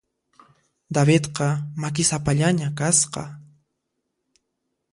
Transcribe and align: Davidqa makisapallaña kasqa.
Davidqa 0.95 1.47
makisapallaña 1.81 2.69
kasqa. 2.79 3.23